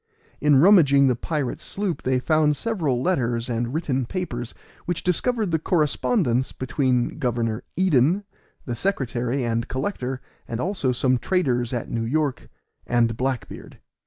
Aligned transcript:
In 0.39 0.55
rummaging 0.55 1.05
the 1.05 1.15
pirate's 1.15 1.63
sloop, 1.63 2.01
they 2.01 2.17
found 2.17 2.57
several 2.57 3.03
letters 3.03 3.47
and 3.51 3.71
written 3.71 4.07
papers, 4.07 4.55
which 4.87 5.03
discovered 5.03 5.51
the 5.51 5.59
correspondence 5.59 6.51
between 6.53 7.19
Governor 7.19 7.61
Eden, 7.75 8.23
the 8.65 8.75
secretary 8.75 9.43
and 9.45 9.67
collector, 9.67 10.19
and 10.47 10.59
also 10.59 10.91
some 10.91 11.19
traders 11.19 11.71
at 11.71 11.91
New 11.91 12.01
York, 12.03 12.49
and 12.87 13.15
Black 13.15 13.47
beard. 13.47 13.77